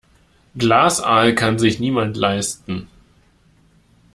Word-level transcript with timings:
Glasaal 0.57 1.35
kann 1.35 1.59
sich 1.59 1.79
niemand 1.79 2.17
leisten. 2.17 2.87